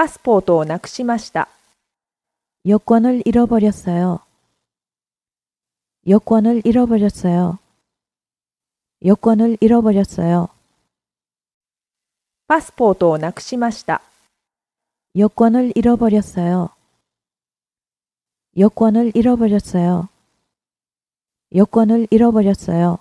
[0.00, 1.46] パスポートをなくしました。
[2.64, 4.20] 여권을 잃어버렸어요.
[6.08, 7.58] 여권을 잃어버렸어요.
[9.04, 10.48] 여권을 잃어버렸어요.
[12.46, 14.00] パスポートをなくしました。
[15.16, 16.70] 여권을 잃어버렸어요.
[18.56, 20.08] 여권을 잃어버렸어요.
[21.54, 22.98] 여권을 잃어버렸어요.